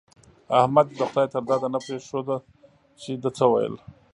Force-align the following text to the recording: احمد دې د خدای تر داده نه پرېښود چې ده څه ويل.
احمد 0.59 0.85
دې 0.89 0.95
د 0.97 1.01
خدای 1.09 1.27
تر 1.33 1.41
داده 1.49 1.67
نه 1.73 1.79
پرېښود 1.85 2.27
چې 3.01 3.11
ده 3.21 3.29
څه 3.37 3.45
ويل. 3.51 3.75